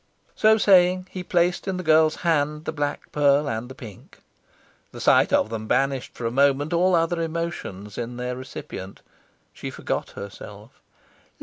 So 0.33 0.57
saying, 0.57 1.09
he 1.11 1.21
placed 1.23 1.67
in 1.67 1.77
the 1.77 1.83
girl's 1.83 2.15
hand 2.25 2.65
the 2.65 2.71
black 2.71 3.11
pearl 3.11 3.47
and 3.47 3.69
the 3.69 3.75
pink. 3.75 4.17
The 4.91 4.99
sight 4.99 5.31
of 5.31 5.51
them 5.51 5.67
banished 5.67 6.15
for 6.15 6.25
a 6.25 6.31
moment 6.31 6.73
all 6.73 6.95
other 6.95 7.21
emotions 7.21 7.99
in 7.99 8.17
their 8.17 8.35
recipient. 8.35 9.03
She 9.53 9.69
forgot 9.69 10.09
herself. 10.13 10.81